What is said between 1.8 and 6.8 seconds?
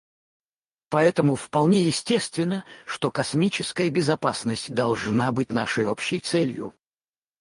естественно, что космическая безопасность должна быть нашей общей целью.